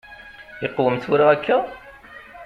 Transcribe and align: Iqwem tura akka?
Iqwem 0.65 0.95
tura 1.03 1.25
akka? 1.33 1.57